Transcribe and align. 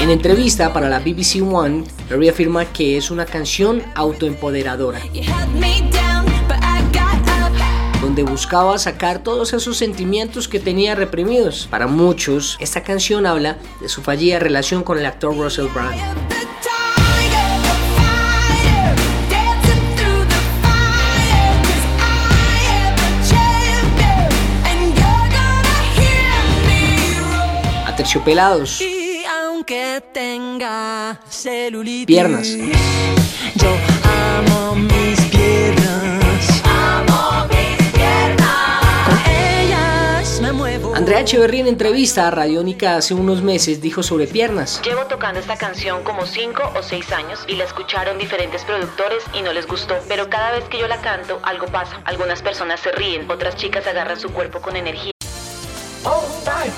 En 0.00 0.10
entrevista 0.10 0.72
para 0.72 0.88
la 0.88 0.98
BBC 0.98 1.42
One, 1.42 1.84
Perry 2.08 2.28
afirma 2.28 2.66
que 2.66 2.98
es 2.98 3.10
una 3.10 3.24
canción 3.24 3.82
autoempoderadora, 3.94 5.00
donde 8.02 8.22
buscaba 8.24 8.76
sacar 8.78 9.22
todos 9.22 9.52
esos 9.52 9.78
sentimientos 9.78 10.48
que 10.48 10.60
tenía 10.60 10.94
reprimidos. 10.94 11.66
Para 11.70 11.86
muchos, 11.86 12.56
esta 12.60 12.82
canción 12.82 13.24
habla 13.24 13.58
de 13.80 13.88
su 13.88 14.02
fallida 14.02 14.38
relación 14.38 14.82
con 14.82 14.98
el 14.98 15.06
actor 15.06 15.36
Russell 15.36 15.68
Brand. 15.72 16.31
Terciopelados. 28.12 28.82
Y 28.82 29.24
aunque 29.24 30.02
tenga 30.12 31.18
celulitis, 31.30 32.04
Piernas. 32.06 32.46
Yo 33.54 33.74
amo 34.04 34.74
mis 34.74 35.18
piernas. 35.30 36.62
Amo 36.62 37.46
mis 37.48 37.88
piernas. 37.92 39.06
Con 39.06 39.32
ellas 39.32 40.40
me 40.42 40.52
muevo. 40.52 40.94
Andrea 40.94 41.20
Echeverry 41.20 41.60
en 41.60 41.68
entrevista 41.68 42.28
a 42.28 42.30
Radiónica 42.30 42.96
hace 42.96 43.14
unos 43.14 43.40
meses 43.40 43.80
dijo 43.80 44.02
sobre 44.02 44.26
piernas. 44.26 44.82
Llevo 44.84 45.06
tocando 45.06 45.40
esta 45.40 45.56
canción 45.56 46.04
como 46.04 46.26
5 46.26 46.72
o 46.76 46.82
6 46.82 47.12
años 47.12 47.40
y 47.48 47.56
la 47.56 47.64
escucharon 47.64 48.18
diferentes 48.18 48.62
productores 48.64 49.24
y 49.32 49.40
no 49.40 49.54
les 49.54 49.66
gustó. 49.66 49.96
Pero 50.06 50.28
cada 50.28 50.50
vez 50.50 50.64
que 50.64 50.78
yo 50.78 50.86
la 50.86 51.00
canto, 51.00 51.40
algo 51.44 51.64
pasa. 51.64 52.02
Algunas 52.04 52.42
personas 52.42 52.78
se 52.80 52.92
ríen, 52.92 53.30
otras 53.30 53.56
chicas 53.56 53.86
agarran 53.86 54.20
su 54.20 54.30
cuerpo 54.34 54.60
con 54.60 54.76
energía. 54.76 55.11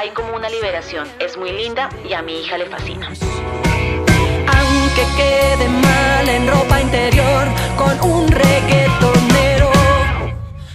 Hay 0.00 0.12
como 0.12 0.34
una 0.34 0.48
liberación. 0.48 1.06
Es 1.18 1.36
muy 1.36 1.52
linda 1.52 1.90
y 2.08 2.14
a 2.14 2.22
mi 2.22 2.40
hija 2.40 2.56
le 2.56 2.64
fascina. 2.64 3.08
Aunque 3.08 5.04
quede 5.14 5.68
mal 5.68 6.26
en 6.26 6.48
ropa 6.48 6.80
interior 6.80 7.46
con 7.76 8.10
un 8.10 8.28
reggaetonero. 8.28 9.70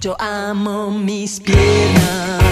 Yo 0.00 0.16
amo 0.20 0.92
mis 0.92 1.40
piernas. 1.40 2.44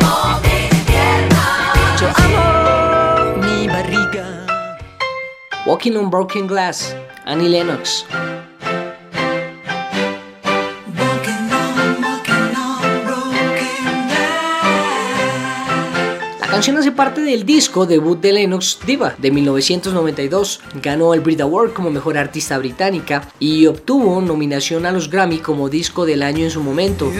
Amo 0.00 0.40
mis 0.40 0.80
piernas. 0.86 2.00
Yo 2.00 2.08
amo 2.08 3.36
mi 3.46 3.68
barriga. 3.68 4.46
Walking 5.66 5.96
on 5.96 6.08
Broken 6.08 6.46
Glass, 6.46 6.96
Annie 7.26 7.50
Lennox. 7.50 8.06
Canción 16.62 16.78
hace 16.78 16.92
parte 16.92 17.22
del 17.22 17.44
disco 17.44 17.86
debut 17.86 18.20
de 18.20 18.32
Lennox 18.32 18.78
Diva 18.86 19.16
de 19.18 19.32
1992. 19.32 20.60
Ganó 20.80 21.12
el 21.12 21.20
Brit 21.20 21.40
Award 21.40 21.72
como 21.72 21.90
mejor 21.90 22.16
artista 22.16 22.56
británica 22.56 23.28
y 23.40 23.66
obtuvo 23.66 24.20
nominación 24.20 24.86
a 24.86 24.92
los 24.92 25.10
Grammy 25.10 25.38
como 25.38 25.68
disco 25.68 26.06
del 26.06 26.22
año 26.22 26.44
en 26.44 26.52
su 26.52 26.62
momento. 26.62 27.10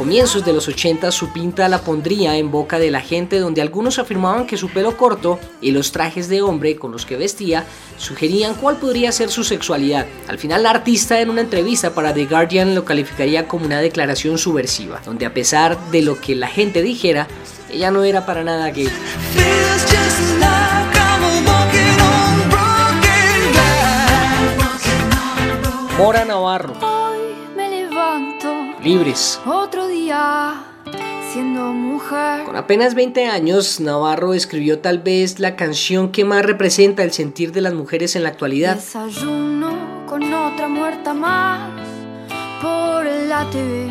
Comienzos 0.00 0.46
de 0.46 0.54
los 0.54 0.66
80 0.66 1.12
su 1.12 1.28
pinta 1.28 1.68
la 1.68 1.82
pondría 1.82 2.38
en 2.38 2.50
boca 2.50 2.78
de 2.78 2.90
la 2.90 3.02
gente 3.02 3.38
donde 3.38 3.60
algunos 3.60 3.98
afirmaban 3.98 4.46
que 4.46 4.56
su 4.56 4.70
pelo 4.70 4.96
corto 4.96 5.38
y 5.60 5.72
los 5.72 5.92
trajes 5.92 6.30
de 6.30 6.40
hombre 6.40 6.76
con 6.76 6.90
los 6.90 7.04
que 7.04 7.18
vestía 7.18 7.66
sugerían 7.98 8.54
cuál 8.54 8.78
podría 8.78 9.12
ser 9.12 9.28
su 9.28 9.44
sexualidad. 9.44 10.06
Al 10.26 10.38
final 10.38 10.62
la 10.62 10.70
artista 10.70 11.20
en 11.20 11.28
una 11.28 11.42
entrevista 11.42 11.92
para 11.94 12.14
The 12.14 12.24
Guardian 12.24 12.74
lo 12.74 12.86
calificaría 12.86 13.46
como 13.46 13.66
una 13.66 13.82
declaración 13.82 14.38
subversiva, 14.38 15.02
donde 15.04 15.26
a 15.26 15.34
pesar 15.34 15.78
de 15.90 16.00
lo 16.00 16.18
que 16.18 16.34
la 16.34 16.48
gente 16.48 16.80
dijera, 16.80 17.28
ella 17.70 17.90
no 17.90 18.02
era 18.02 18.24
para 18.24 18.42
nada 18.42 18.70
gay. 18.70 18.88
Feels 19.34 19.82
just 19.84 20.40
Libres. 28.82 29.38
otro 29.44 29.88
día 29.88 30.54
siendo 31.32 31.64
mujer. 31.64 32.44
Con 32.44 32.56
apenas 32.56 32.94
20 32.94 33.26
años, 33.26 33.78
Navarro 33.78 34.32
escribió 34.32 34.78
tal 34.78 35.00
vez 35.00 35.38
la 35.38 35.54
canción 35.54 36.10
que 36.10 36.24
más 36.24 36.46
representa 36.46 37.02
el 37.02 37.12
sentir 37.12 37.52
de 37.52 37.60
las 37.60 37.74
mujeres 37.74 38.16
en 38.16 38.22
la 38.22 38.30
actualidad. 38.30 38.76
Desayuno 38.76 40.06
con 40.06 40.32
otra 40.32 40.66
muerta 40.66 41.12
más 41.12 41.70
por 42.62 43.04
la 43.04 43.46
TV. 43.50 43.90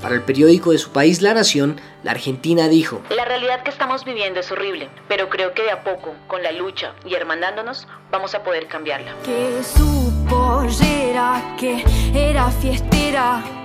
Para 0.00 0.14
el 0.14 0.22
periódico 0.22 0.72
de 0.72 0.78
su 0.78 0.90
país, 0.90 1.20
La 1.20 1.34
Nación, 1.34 1.78
la 2.02 2.12
Argentina 2.12 2.68
dijo, 2.68 3.02
La 3.14 3.26
realidad 3.26 3.62
que 3.62 3.68
estamos 3.68 4.06
viviendo 4.06 4.40
es 4.40 4.50
horrible, 4.50 4.88
pero 5.06 5.28
creo 5.28 5.52
que 5.52 5.64
de 5.64 5.70
a 5.70 5.84
poco, 5.84 6.14
con 6.26 6.42
la 6.42 6.52
lucha 6.52 6.94
y 7.04 7.14
hermandándonos, 7.14 7.86
vamos 8.10 8.34
a 8.34 8.42
poder 8.42 8.66
cambiarla. 8.66 9.14
Que 9.22 9.62
su 9.62 10.10
pollera 10.26 11.54
que 11.58 11.84
era 12.14 12.50
fiestera 12.50 13.59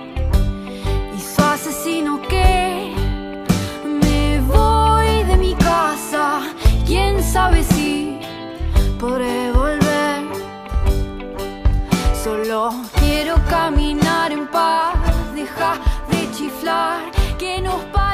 quiero 12.98 13.36
caminar 13.48 14.32
en 14.32 14.46
paz, 14.48 14.94
deja 15.34 15.74
de 16.10 16.30
chiflar, 16.32 17.00
que 17.38 17.60
nos 17.60 17.82
pasa. 17.86 18.05